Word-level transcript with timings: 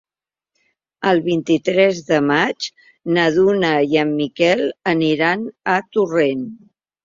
El 1.11 1.21
vint-i-tres 1.27 1.99
de 2.07 2.19
maig 2.31 2.71
na 3.19 3.27
Duna 3.37 3.73
i 3.95 4.03
en 4.07 4.17
Miquel 4.25 4.67
aniran 4.97 5.49
a 5.79 5.81
Torrent. 5.95 6.47